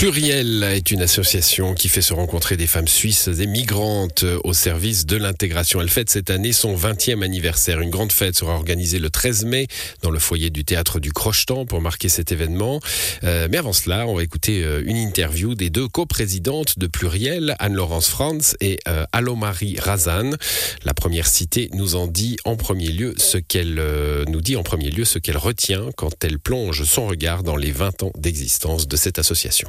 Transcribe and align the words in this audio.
Pluriel 0.00 0.62
est 0.62 0.92
une 0.92 1.02
association 1.02 1.74
qui 1.74 1.90
fait 1.90 2.00
se 2.00 2.14
rencontrer 2.14 2.56
des 2.56 2.66
femmes 2.66 2.88
suisses 2.88 3.28
et 3.28 3.46
migrantes 3.46 4.24
au 4.44 4.54
service 4.54 5.04
de 5.04 5.18
l'intégration. 5.18 5.78
Elle 5.82 5.90
fête 5.90 6.08
cette 6.08 6.30
année 6.30 6.54
son 6.54 6.74
20e 6.74 7.22
anniversaire. 7.22 7.82
Une 7.82 7.90
grande 7.90 8.10
fête 8.10 8.34
sera 8.34 8.54
organisée 8.54 8.98
le 8.98 9.10
13 9.10 9.44
mai 9.44 9.66
dans 10.00 10.10
le 10.10 10.18
foyer 10.18 10.48
du 10.48 10.64
théâtre 10.64 11.00
du 11.00 11.12
Crochetan 11.12 11.66
pour 11.66 11.82
marquer 11.82 12.08
cet 12.08 12.32
événement. 12.32 12.80
Euh, 13.24 13.46
mais 13.50 13.58
avant 13.58 13.74
cela, 13.74 14.06
on 14.06 14.14
va 14.14 14.22
écouter 14.22 14.64
euh, 14.64 14.82
une 14.86 14.96
interview 14.96 15.54
des 15.54 15.68
deux 15.68 15.86
coprésidentes 15.86 16.78
de 16.78 16.86
Pluriel, 16.86 17.54
Anne-Laurence 17.58 18.08
Franz 18.08 18.56
et 18.62 18.78
euh, 18.88 19.04
Allo-Marie 19.12 19.78
Razan. 19.78 20.30
La 20.86 20.94
première 20.94 21.26
citée 21.26 21.68
nous 21.74 21.94
en 21.94 22.06
dit 22.06 22.38
en 22.46 22.56
premier 22.56 22.88
lieu 22.88 23.12
ce 23.18 23.36
qu'elle 23.36 23.78
euh, 23.78 24.24
nous 24.28 24.40
dit 24.40 24.56
en 24.56 24.62
premier 24.62 24.90
lieu 24.90 25.04
ce 25.04 25.18
qu'elle 25.18 25.36
retient 25.36 25.90
quand 25.98 26.24
elle 26.24 26.38
plonge 26.38 26.84
son 26.84 27.06
regard 27.06 27.42
dans 27.42 27.56
les 27.56 27.70
20 27.70 28.04
ans 28.04 28.12
d'existence 28.16 28.88
de 28.88 28.96
cette 28.96 29.18
association 29.18 29.68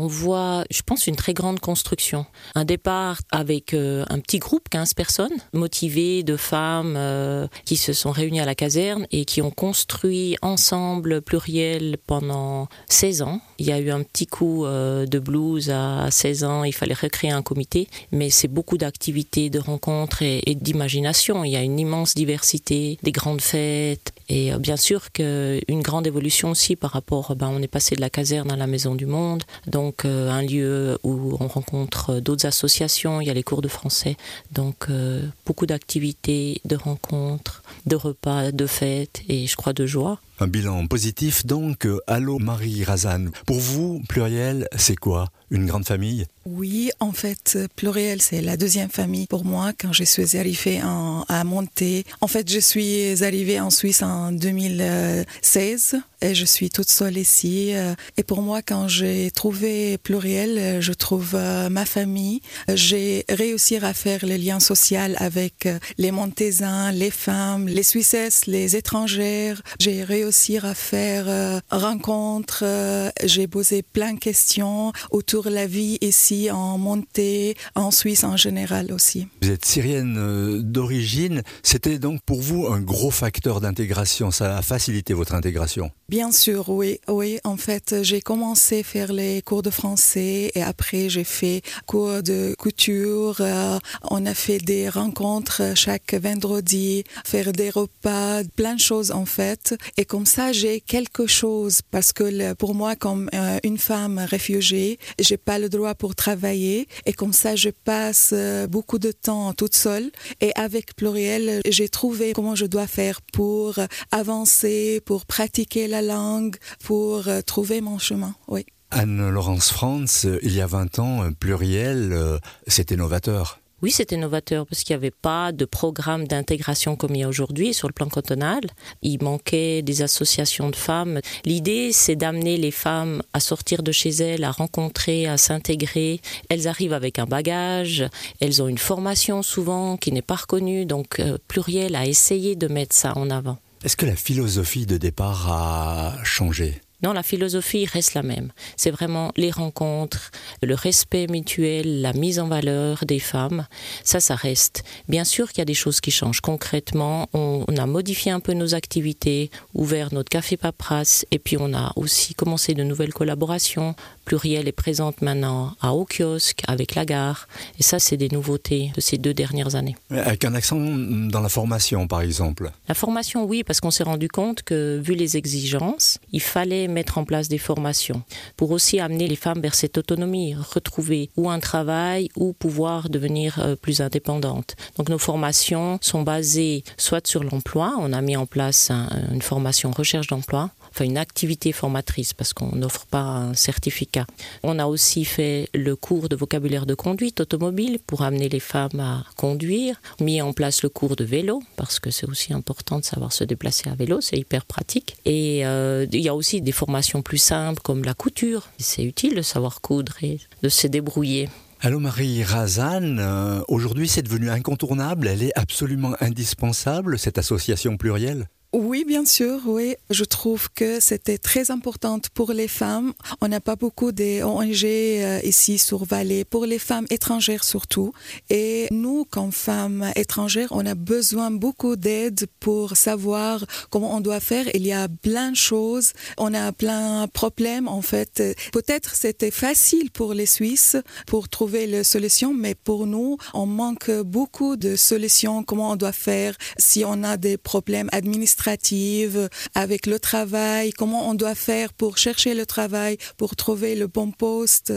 on 0.00 0.06
voit, 0.06 0.64
je 0.70 0.80
pense, 0.80 1.06
une 1.06 1.14
très 1.14 1.34
grande 1.34 1.60
construction. 1.60 2.24
Un 2.54 2.64
départ 2.64 3.18
avec 3.30 3.74
euh, 3.74 4.06
un 4.08 4.18
petit 4.18 4.38
groupe, 4.38 4.70
15 4.70 4.94
personnes, 4.94 5.36
motivées 5.52 6.22
de 6.22 6.38
femmes 6.38 6.94
euh, 6.96 7.46
qui 7.66 7.76
se 7.76 7.92
sont 7.92 8.10
réunies 8.10 8.40
à 8.40 8.46
la 8.46 8.54
caserne 8.54 9.06
et 9.12 9.26
qui 9.26 9.42
ont 9.42 9.50
construit 9.50 10.38
ensemble 10.40 11.20
pluriel 11.20 11.98
pendant 12.06 12.68
16 12.88 13.20
ans. 13.20 13.42
Il 13.58 13.66
y 13.66 13.72
a 13.72 13.78
eu 13.78 13.90
un 13.90 14.02
petit 14.02 14.26
coup 14.26 14.64
euh, 14.64 15.04
de 15.04 15.18
blues 15.18 15.68
à 15.68 16.10
16 16.10 16.44
ans, 16.44 16.64
il 16.64 16.72
fallait 16.72 16.94
recréer 16.94 17.32
un 17.32 17.42
comité, 17.42 17.86
mais 18.10 18.30
c'est 18.30 18.48
beaucoup 18.48 18.78
d'activités, 18.78 19.50
de 19.50 19.58
rencontres 19.58 20.22
et, 20.22 20.42
et 20.46 20.54
d'imagination. 20.54 21.44
Il 21.44 21.50
y 21.50 21.56
a 21.56 21.62
une 21.62 21.78
immense 21.78 22.14
diversité, 22.14 22.96
des 23.02 23.12
grandes 23.12 23.42
fêtes 23.42 24.14
et 24.30 24.52
bien 24.58 24.78
sûr 24.78 25.12
qu'une 25.12 25.82
grande 25.82 26.06
évolution 26.06 26.52
aussi 26.52 26.74
par 26.74 26.92
rapport, 26.92 27.36
ben, 27.36 27.50
on 27.52 27.60
est 27.60 27.68
passé 27.68 27.96
de 27.96 28.00
la 28.00 28.08
caserne 28.08 28.50
à 28.50 28.56
la 28.56 28.66
Maison 28.66 28.94
du 28.94 29.04
Monde, 29.04 29.42
donc 29.66 29.89
euh, 30.04 30.30
un 30.30 30.42
lieu 30.42 30.98
où 31.02 31.36
on 31.40 31.48
rencontre 31.48 32.20
d'autres 32.20 32.46
associations, 32.46 33.20
il 33.20 33.26
y 33.26 33.30
a 33.30 33.34
les 33.34 33.42
cours 33.42 33.62
de 33.62 33.68
français, 33.68 34.16
donc 34.52 34.86
euh, 34.88 35.22
beaucoup 35.46 35.66
d'activités, 35.66 36.60
de 36.64 36.76
rencontres, 36.76 37.62
de 37.86 37.96
repas, 37.96 38.52
de 38.52 38.66
fêtes 38.66 39.22
et 39.28 39.46
je 39.46 39.56
crois 39.56 39.72
de 39.72 39.86
joie. 39.86 40.20
Un 40.42 40.46
bilan 40.46 40.86
positif 40.86 41.44
donc. 41.44 41.86
Allô 42.06 42.38
Marie 42.38 42.82
Razan. 42.82 43.26
Pour 43.44 43.58
vous, 43.58 44.00
pluriel, 44.08 44.68
c'est 44.74 44.96
quoi 44.96 45.28
Une 45.50 45.66
grande 45.66 45.86
famille? 45.86 46.24
Oui, 46.46 46.90
en 46.98 47.12
fait, 47.12 47.58
pluriel, 47.76 48.22
c'est 48.22 48.40
la 48.40 48.56
deuxième 48.56 48.88
famille 48.88 49.26
pour 49.26 49.44
moi 49.44 49.72
quand 49.78 49.92
je 49.92 50.04
suis 50.04 50.38
arrivée 50.38 50.80
en, 50.82 51.26
à 51.28 51.44
monter. 51.44 52.06
En 52.22 52.26
fait, 52.26 52.50
je 52.50 52.58
suis 52.58 53.22
arrivée 53.22 53.60
en 53.60 53.68
Suisse 53.68 54.02
en 54.02 54.32
2016 54.32 55.96
et 56.22 56.34
je 56.34 56.44
suis 56.46 56.70
toute 56.70 56.88
seule 56.88 57.18
ici. 57.18 57.72
Et 58.16 58.22
pour 58.22 58.40
moi, 58.40 58.62
quand 58.62 58.88
j'ai 58.88 59.30
trouvé 59.30 59.98
pluriel, 59.98 60.80
je 60.80 60.92
trouve 60.94 61.34
ma 61.70 61.84
famille. 61.84 62.40
J'ai 62.74 63.26
réussi 63.28 63.76
à 63.76 63.92
faire 63.92 64.24
le 64.24 64.36
lien 64.36 64.58
social 64.58 65.16
avec 65.18 65.68
les 65.98 66.10
Montésins, 66.10 66.92
les 66.92 67.10
femmes, 67.10 67.68
les 67.68 67.82
Suissesses, 67.82 68.46
les 68.46 68.76
étrangères. 68.76 69.60
J'ai 69.78 70.02
réussi 70.02 70.29
à 70.30 70.74
faire 70.74 71.24
euh, 71.28 71.60
rencontres. 71.70 72.62
Euh, 72.62 73.10
j'ai 73.24 73.48
posé 73.48 73.82
plein 73.82 74.14
de 74.14 74.18
questions 74.18 74.92
autour 75.10 75.44
de 75.44 75.50
la 75.50 75.66
vie 75.66 75.98
ici 76.00 76.50
en 76.52 76.78
montée, 76.78 77.56
en 77.74 77.90
Suisse 77.90 78.22
en 78.22 78.36
général 78.36 78.92
aussi. 78.92 79.26
Vous 79.42 79.50
êtes 79.50 79.64
syrienne 79.64 80.16
euh, 80.18 80.62
d'origine. 80.62 81.42
C'était 81.64 81.98
donc 81.98 82.20
pour 82.22 82.40
vous 82.40 82.68
un 82.68 82.80
gros 82.80 83.10
facteur 83.10 83.60
d'intégration. 83.60 84.30
Ça 84.30 84.56
a 84.56 84.62
facilité 84.62 85.14
votre 85.14 85.34
intégration 85.34 85.90
Bien 86.08 86.32
sûr, 86.32 86.68
oui. 86.68 87.00
Oui, 87.08 87.38
en 87.44 87.56
fait, 87.56 88.02
j'ai 88.02 88.20
commencé 88.20 88.80
à 88.80 88.82
faire 88.82 89.12
les 89.12 89.42
cours 89.42 89.62
de 89.62 89.70
français 89.70 90.50
et 90.54 90.62
après 90.62 91.08
j'ai 91.08 91.24
fait 91.24 91.62
cours 91.86 92.22
de 92.22 92.54
couture. 92.58 93.36
Euh, 93.40 93.78
on 94.10 94.26
a 94.26 94.34
fait 94.34 94.58
des 94.58 94.88
rencontres 94.88 95.76
chaque 95.76 96.14
vendredi, 96.14 97.04
faire 97.24 97.52
des 97.52 97.70
repas, 97.70 98.42
plein 98.56 98.74
de 98.74 98.80
choses 98.80 99.10
en 99.10 99.24
fait. 99.24 99.74
Et 99.96 100.04
comme 100.04 100.19
ça, 100.26 100.52
j'ai 100.52 100.80
quelque 100.80 101.26
chose 101.26 101.80
parce 101.90 102.12
que 102.12 102.54
pour 102.54 102.74
moi, 102.74 102.96
comme 102.96 103.28
euh, 103.34 103.58
une 103.64 103.78
femme 103.78 104.18
réfugiée, 104.18 104.98
j'ai 105.18 105.36
pas 105.36 105.58
le 105.58 105.68
droit 105.68 105.94
pour 105.94 106.14
travailler 106.14 106.88
et 107.06 107.12
comme 107.12 107.32
ça, 107.32 107.56
je 107.56 107.70
passe 107.70 108.30
euh, 108.32 108.66
beaucoup 108.66 108.98
de 108.98 109.12
temps 109.12 109.52
toute 109.52 109.74
seule. 109.74 110.10
Et 110.40 110.52
avec 110.56 110.96
Pluriel, 110.96 111.60
j'ai 111.66 111.88
trouvé 111.88 112.32
comment 112.32 112.54
je 112.54 112.66
dois 112.66 112.86
faire 112.86 113.20
pour 113.22 113.78
avancer, 114.10 115.00
pour 115.04 115.26
pratiquer 115.26 115.86
la 115.86 116.02
langue, 116.02 116.56
pour 116.84 117.28
euh, 117.28 117.40
trouver 117.42 117.80
mon 117.80 117.98
chemin. 117.98 118.34
Oui. 118.48 118.66
Anne-Laurence 118.90 119.70
Franz, 119.70 120.26
il 120.42 120.52
y 120.52 120.60
a 120.60 120.66
20 120.66 120.98
ans, 120.98 121.32
pluriel, 121.38 122.40
c'était 122.66 122.96
novateur. 122.96 123.59
Oui, 123.82 123.90
c'était 123.90 124.18
novateur 124.18 124.66
parce 124.66 124.84
qu'il 124.84 124.94
n'y 124.94 124.98
avait 124.98 125.10
pas 125.10 125.52
de 125.52 125.64
programme 125.64 126.26
d'intégration 126.26 126.96
comme 126.96 127.14
il 127.14 127.20
y 127.20 127.22
a 127.22 127.28
aujourd'hui 127.28 127.72
sur 127.72 127.88
le 127.88 127.94
plan 127.94 128.08
cantonal. 128.08 128.60
Il 129.00 129.22
manquait 129.22 129.80
des 129.80 130.02
associations 130.02 130.68
de 130.68 130.76
femmes. 130.76 131.20
L'idée, 131.46 131.90
c'est 131.92 132.16
d'amener 132.16 132.58
les 132.58 132.70
femmes 132.70 133.22
à 133.32 133.40
sortir 133.40 133.82
de 133.82 133.90
chez 133.90 134.10
elles, 134.10 134.44
à 134.44 134.50
rencontrer, 134.50 135.26
à 135.26 135.38
s'intégrer. 135.38 136.20
Elles 136.50 136.68
arrivent 136.68 136.92
avec 136.92 137.18
un 137.18 137.26
bagage, 137.26 138.04
elles 138.40 138.62
ont 138.62 138.68
une 138.68 138.78
formation 138.78 139.42
souvent 139.42 139.96
qui 139.96 140.12
n'est 140.12 140.20
pas 140.20 140.36
reconnue, 140.36 140.84
donc 140.84 141.18
euh, 141.18 141.38
pluriel 141.48 141.96
a 141.96 142.06
essayé 142.06 142.56
de 142.56 142.68
mettre 142.68 142.94
ça 142.94 143.16
en 143.16 143.30
avant. 143.30 143.58
Est-ce 143.82 143.96
que 143.96 144.04
la 144.04 144.16
philosophie 144.16 144.84
de 144.84 144.98
départ 144.98 145.50
a 145.50 146.22
changé? 146.22 146.82
Non, 147.02 147.12
la 147.12 147.22
philosophie 147.22 147.86
reste 147.86 148.14
la 148.14 148.22
même. 148.22 148.52
C'est 148.76 148.90
vraiment 148.90 149.32
les 149.36 149.50
rencontres, 149.50 150.30
le 150.62 150.74
respect 150.74 151.26
mutuel, 151.28 152.02
la 152.02 152.12
mise 152.12 152.38
en 152.38 152.48
valeur 152.48 153.04
des 153.06 153.18
femmes. 153.18 153.66
Ça, 154.04 154.20
ça 154.20 154.34
reste. 154.34 154.84
Bien 155.08 155.24
sûr 155.24 155.48
qu'il 155.48 155.58
y 155.58 155.62
a 155.62 155.66
des 155.66 155.74
choses 155.74 156.00
qui 156.00 156.10
changent. 156.10 156.40
Concrètement, 156.40 157.28
on, 157.32 157.64
on, 157.66 157.76
a 157.76 157.86
modifié 157.86 158.32
un 158.32 158.40
peu 158.40 158.52
nos 158.52 158.74
activités, 158.74 159.50
ouvert 159.74 160.12
notre 160.12 160.28
café 160.28 160.56
paperasse, 160.56 161.24
et 161.30 161.38
puis 161.38 161.56
on 161.58 161.72
a 161.72 161.92
aussi 161.96 162.34
commencé 162.34 162.74
de 162.74 162.82
nouvelles 162.82 163.14
collaborations. 163.14 163.94
Pluriel 164.24 164.68
est 164.68 164.72
présente 164.72 165.22
maintenant 165.22 165.74
à 165.80 165.94
Au 165.94 166.04
Kiosque, 166.04 166.62
avec 166.68 166.94
la 166.94 167.04
gare. 167.04 167.48
Et 167.78 167.82
ça, 167.82 167.98
c'est 167.98 168.16
des 168.16 168.28
nouveautés 168.28 168.92
de 168.94 169.00
ces 169.00 169.18
deux 169.18 169.34
dernières 169.34 169.74
années. 169.74 169.96
Avec 170.10 170.44
un 170.44 170.54
accent 170.54 170.76
dans 170.76 171.40
la 171.40 171.48
formation, 171.48 172.06
par 172.06 172.20
exemple 172.20 172.70
La 172.88 172.94
formation, 172.94 173.44
oui, 173.44 173.64
parce 173.64 173.80
qu'on 173.80 173.90
s'est 173.90 174.04
rendu 174.04 174.28
compte 174.28 174.62
que, 174.62 175.00
vu 175.02 175.14
les 175.14 175.36
exigences, 175.36 176.18
il 176.32 176.40
fallait 176.40 176.86
mettre 176.90 177.18
en 177.18 177.24
place 177.24 177.48
des 177.48 177.58
formations 177.58 178.22
pour 178.56 178.70
aussi 178.70 179.00
amener 179.00 179.28
les 179.28 179.36
femmes 179.36 179.60
vers 179.60 179.74
cette 179.74 179.98
autonomie, 179.98 180.54
retrouver 180.54 181.30
ou 181.36 181.50
un 181.50 181.60
travail 181.60 182.28
ou 182.36 182.52
pouvoir 182.52 183.08
devenir 183.08 183.76
plus 183.80 184.00
indépendante. 184.00 184.76
Donc 184.96 185.08
nos 185.08 185.18
formations 185.18 185.98
sont 186.00 186.22
basées 186.22 186.84
soit 186.96 187.26
sur 187.26 187.44
l'emploi, 187.44 187.94
on 187.98 188.12
a 188.12 188.20
mis 188.20 188.36
en 188.36 188.46
place 188.46 188.90
un, 188.90 189.08
une 189.32 189.42
formation 189.42 189.90
recherche 189.90 190.26
d'emploi, 190.28 190.70
enfin 190.90 191.04
une 191.04 191.18
activité 191.18 191.72
formatrice 191.72 192.32
parce 192.32 192.52
qu'on 192.52 192.74
n'offre 192.76 193.06
pas 193.06 193.20
un 193.20 193.54
certificat. 193.54 194.26
On 194.62 194.78
a 194.78 194.86
aussi 194.86 195.24
fait 195.24 195.68
le 195.74 195.96
cours 195.96 196.28
de 196.28 196.36
vocabulaire 196.36 196.86
de 196.86 196.94
conduite 196.94 197.40
automobile 197.40 197.98
pour 198.06 198.22
amener 198.22 198.48
les 198.48 198.60
femmes 198.60 199.00
à 199.00 199.24
conduire, 199.36 200.00
mis 200.20 200.42
en 200.42 200.52
place 200.52 200.82
le 200.82 200.88
cours 200.88 201.16
de 201.16 201.24
vélo 201.24 201.62
parce 201.76 201.98
que 201.98 202.10
c'est 202.10 202.28
aussi 202.28 202.52
important 202.52 202.98
de 202.98 203.04
savoir 203.04 203.32
se 203.32 203.44
déplacer 203.44 203.88
à 203.88 203.94
vélo, 203.94 204.20
c'est 204.20 204.36
hyper 204.36 204.64
pratique. 204.64 205.16
Et 205.24 205.66
euh, 205.66 206.06
il 206.12 206.20
y 206.20 206.28
a 206.28 206.34
aussi 206.34 206.60
des 206.60 206.72
formations 206.72 207.22
plus 207.22 207.38
simples 207.38 207.80
comme 207.82 208.04
la 208.04 208.14
couture. 208.14 208.68
C'est 208.78 209.04
utile 209.04 209.34
de 209.34 209.42
savoir 209.42 209.80
coudre 209.80 210.14
et 210.22 210.38
de 210.62 210.68
se 210.68 210.86
débrouiller. 210.86 211.48
Allô 211.82 211.98
Marie 211.98 212.44
Razan, 212.44 213.16
euh, 213.18 213.62
aujourd'hui 213.68 214.06
c'est 214.06 214.20
devenu 214.20 214.50
incontournable, 214.50 215.26
elle 215.26 215.42
est 215.42 215.58
absolument 215.58 216.12
indispensable, 216.20 217.18
cette 217.18 217.38
association 217.38 217.96
plurielle? 217.96 218.48
Oui, 218.72 219.04
bien 219.04 219.24
sûr, 219.24 219.62
oui. 219.66 219.96
Je 220.10 220.22
trouve 220.22 220.68
que 220.72 221.00
c'était 221.00 221.38
très 221.38 221.72
important 221.72 222.20
pour 222.34 222.52
les 222.52 222.68
femmes. 222.68 223.14
On 223.40 223.48
n'a 223.48 223.60
pas 223.60 223.74
beaucoup 223.74 224.12
d'ONG 224.12 224.84
euh, 224.84 225.40
ici 225.42 225.76
sur 225.76 226.04
Valais, 226.04 226.44
pour 226.44 226.66
les 226.66 226.78
femmes 226.78 227.06
étrangères 227.10 227.64
surtout. 227.64 228.12
Et 228.48 228.86
nous, 228.92 229.24
comme 229.24 229.50
femmes 229.50 230.12
étrangères, 230.14 230.68
on 230.70 230.86
a 230.86 230.94
besoin 230.94 231.50
beaucoup 231.50 231.96
d'aide 231.96 232.46
pour 232.60 232.96
savoir 232.96 233.64
comment 233.90 234.14
on 234.14 234.20
doit 234.20 234.38
faire. 234.38 234.66
Il 234.72 234.86
y 234.86 234.92
a 234.92 235.08
plein 235.08 235.50
de 235.50 235.56
choses. 235.56 236.12
On 236.38 236.54
a 236.54 236.70
plein 236.70 237.26
de 237.26 237.30
problèmes, 237.30 237.88
en 237.88 238.02
fait. 238.02 238.40
Peut-être 238.72 239.16
c'était 239.16 239.50
facile 239.50 240.12
pour 240.12 240.32
les 240.32 240.46
Suisses 240.46 240.96
pour 241.26 241.48
trouver 241.48 241.88
les 241.88 242.04
solutions, 242.04 242.54
mais 242.54 242.76
pour 242.76 243.08
nous, 243.08 243.36
on 243.52 243.66
manque 243.66 244.12
beaucoup 244.22 244.76
de 244.76 244.94
solutions. 244.94 245.64
Comment 245.64 245.90
on 245.90 245.96
doit 245.96 246.12
faire 246.12 246.54
si 246.78 247.04
on 247.04 247.24
a 247.24 247.36
des 247.36 247.56
problèmes 247.56 248.08
administratifs 248.12 248.59
administrative, 248.68 249.48
avec 249.74 250.06
le 250.06 250.18
travail, 250.18 250.92
comment 250.92 251.28
on 251.28 251.34
doit 251.34 251.54
faire 251.54 251.92
pour 251.92 252.18
chercher 252.18 252.54
le 252.54 252.66
travail, 252.66 253.16
pour 253.36 253.56
trouver 253.56 253.94
le 253.94 254.06
bon 254.06 254.30
poste, 254.30 254.92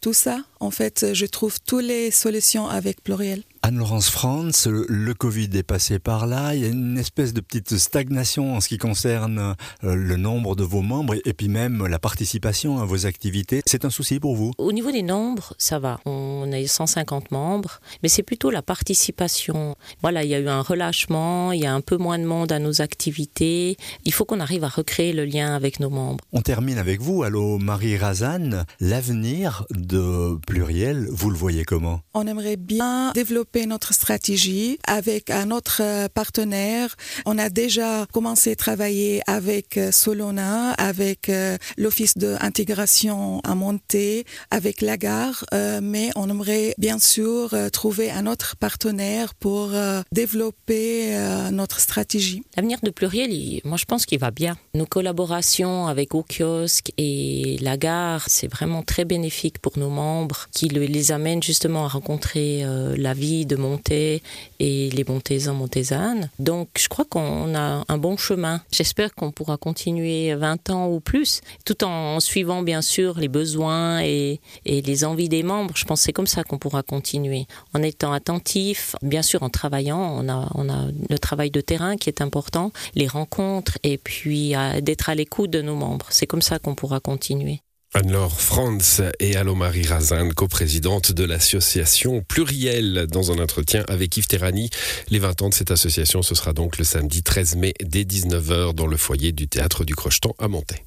tout 0.00 0.12
ça. 0.12 0.38
En 0.60 0.70
fait, 0.70 1.14
je 1.14 1.26
trouve 1.26 1.58
toutes 1.60 1.84
les 1.84 2.10
solutions 2.10 2.68
avec 2.68 3.02
Pluriel. 3.02 3.42
Anne-Laurence 3.66 4.10
France, 4.10 4.66
le 4.66 5.14
Covid 5.14 5.48
est 5.54 5.62
passé 5.62 5.98
par 5.98 6.26
là. 6.26 6.54
Il 6.54 6.60
y 6.60 6.66
a 6.66 6.68
une 6.68 6.98
espèce 6.98 7.32
de 7.32 7.40
petite 7.40 7.78
stagnation 7.78 8.56
en 8.56 8.60
ce 8.60 8.68
qui 8.68 8.76
concerne 8.76 9.56
euh, 9.84 9.94
le 9.94 10.18
nombre 10.18 10.54
de 10.54 10.62
vos 10.62 10.82
membres 10.82 11.14
et 11.24 11.32
puis 11.32 11.48
même 11.48 11.86
la 11.86 11.98
participation 11.98 12.78
à 12.78 12.84
vos 12.84 13.06
activités. 13.06 13.62
C'est 13.64 13.86
un 13.86 13.90
souci 13.90 14.20
pour 14.20 14.36
vous? 14.36 14.52
Au 14.58 14.70
niveau 14.70 14.92
des 14.92 15.00
nombres, 15.00 15.54
ça 15.56 15.78
va. 15.78 15.98
On 16.04 16.52
a 16.52 16.66
150 16.66 17.30
membres, 17.30 17.80
mais 18.02 18.10
c'est 18.10 18.22
plutôt 18.22 18.50
la 18.50 18.60
participation. 18.60 19.76
Voilà, 20.02 20.24
il 20.24 20.28
y 20.28 20.34
a 20.34 20.40
eu 20.40 20.48
un 20.48 20.60
relâchement, 20.60 21.50
il 21.52 21.62
y 21.62 21.66
a 21.66 21.72
un 21.72 21.80
peu 21.80 21.96
moins 21.96 22.18
de 22.18 22.26
monde 22.26 22.52
à 22.52 22.58
nos 22.58 22.82
activités. 22.82 23.78
Il 24.04 24.12
faut 24.12 24.26
qu'on 24.26 24.40
arrive 24.40 24.64
à 24.64 24.68
recréer 24.68 25.14
le 25.14 25.24
lien 25.24 25.54
avec 25.54 25.80
nos 25.80 25.88
membres. 25.88 26.22
On 26.32 26.42
termine 26.42 26.76
avec 26.76 27.00
vous. 27.00 27.22
Allô, 27.22 27.56
Marie 27.56 27.96
Razan. 27.96 28.66
L'avenir 28.78 29.64
de 29.70 30.38
Pluriel, 30.46 31.08
vous 31.10 31.30
le 31.30 31.36
voyez 31.38 31.64
comment? 31.64 32.02
On 32.12 32.26
aimerait 32.26 32.58
bien 32.58 33.12
développer 33.14 33.53
notre 33.62 33.94
stratégie 33.94 34.78
avec 34.86 35.30
un 35.30 35.50
autre 35.50 35.80
euh, 35.80 36.08
partenaire. 36.12 36.96
On 37.24 37.38
a 37.38 37.48
déjà 37.48 38.06
commencé 38.12 38.52
à 38.52 38.56
travailler 38.56 39.22
avec 39.26 39.78
euh, 39.78 39.92
Solona, 39.92 40.72
avec 40.72 41.28
euh, 41.28 41.56
l'Office 41.76 42.18
d'intégration 42.18 43.40
à 43.44 43.54
Monté, 43.54 44.24
avec 44.50 44.80
la 44.80 44.96
gare, 44.96 45.44
mais 45.82 46.10
on 46.16 46.28
aimerait 46.28 46.74
bien 46.78 46.98
sûr 46.98 47.54
trouver 47.72 48.10
un 48.10 48.26
autre 48.26 48.56
partenaire 48.56 49.34
pour 49.34 49.70
développer 50.12 51.16
notre 51.50 51.80
stratégie. 51.80 52.42
L'avenir 52.56 52.78
de 52.82 52.90
Pluriel, 52.90 53.60
moi 53.64 53.76
je 53.76 53.84
pense 53.84 54.06
qu'il 54.06 54.18
va 54.18 54.30
bien. 54.30 54.56
Nos 54.74 54.86
collaborations 54.86 55.86
avec 55.86 56.14
Au 56.14 56.24
Kiosque 56.24 56.92
et 56.98 57.58
la 57.60 57.76
gare, 57.76 58.24
c'est 58.28 58.48
vraiment 58.48 58.82
très 58.82 59.04
bénéfique 59.04 59.58
pour 59.58 59.78
nos 59.78 59.90
membres 59.90 60.48
qui 60.52 60.68
les 60.68 61.12
amènent 61.12 61.42
justement 61.42 61.84
à 61.84 61.88
rencontrer 61.88 62.64
la 62.96 63.14
de 63.46 63.56
montée 63.56 64.22
et 64.60 64.90
les 64.90 65.04
montésans, 65.04 65.54
montaisanes. 65.54 66.30
Donc 66.38 66.68
je 66.78 66.88
crois 66.88 67.04
qu'on 67.04 67.54
a 67.54 67.84
un 67.88 67.98
bon 67.98 68.16
chemin. 68.16 68.60
J'espère 68.70 69.14
qu'on 69.14 69.30
pourra 69.30 69.56
continuer 69.56 70.34
20 70.34 70.70
ans 70.70 70.88
ou 70.88 71.00
plus, 71.00 71.40
tout 71.64 71.84
en 71.84 72.20
suivant 72.20 72.62
bien 72.62 72.82
sûr 72.82 73.18
les 73.18 73.28
besoins 73.28 74.02
et, 74.02 74.40
les 74.64 75.04
envies 75.04 75.28
des 75.28 75.42
membres. 75.42 75.74
Je 75.76 75.84
pense 75.84 76.00
que 76.00 76.04
c'est 76.06 76.12
comme 76.12 76.26
ça 76.26 76.44
qu'on 76.44 76.58
pourra 76.58 76.82
continuer, 76.82 77.46
en 77.74 77.82
étant 77.82 78.12
attentif, 78.12 78.96
bien 79.02 79.22
sûr 79.22 79.42
en 79.42 79.50
travaillant. 79.50 80.00
On 80.00 80.28
a, 80.28 80.48
on 80.54 80.68
a 80.68 80.86
le 81.08 81.18
travail 81.18 81.50
de 81.50 81.60
terrain 81.60 81.96
qui 81.96 82.08
est 82.08 82.20
important, 82.20 82.72
les 82.94 83.06
rencontres 83.06 83.78
et 83.82 83.98
puis 83.98 84.54
d'être 84.82 85.08
à 85.08 85.14
l'écoute 85.14 85.50
de 85.50 85.62
nos 85.62 85.76
membres. 85.76 86.06
C'est 86.10 86.26
comme 86.26 86.42
ça 86.42 86.58
qu'on 86.58 86.74
pourra 86.74 87.00
continuer. 87.00 87.60
Anne-Laure 87.96 88.40
Franz 88.40 89.00
et 89.20 89.36
Allo-Marie 89.36 89.86
coprésidente 90.34 91.12
de 91.12 91.22
l'association 91.22 92.22
Pluriel, 92.26 93.06
dans 93.08 93.30
un 93.30 93.38
entretien 93.38 93.84
avec 93.86 94.16
Yves 94.16 94.26
Terrani. 94.26 94.68
Les 95.10 95.20
20 95.20 95.42
ans 95.42 95.48
de 95.48 95.54
cette 95.54 95.70
association, 95.70 96.20
ce 96.22 96.34
sera 96.34 96.52
donc 96.52 96.76
le 96.78 96.84
samedi 96.84 97.22
13 97.22 97.54
mai 97.54 97.72
dès 97.80 98.02
19h 98.02 98.74
dans 98.74 98.88
le 98.88 98.96
foyer 98.96 99.30
du 99.30 99.46
théâtre 99.46 99.84
du 99.84 99.94
Crocheton 99.94 100.34
à 100.40 100.48
Montaix. 100.48 100.84